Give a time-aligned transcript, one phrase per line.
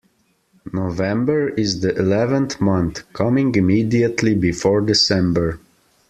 [0.73, 5.59] November is the eleventh month, coming immediately before December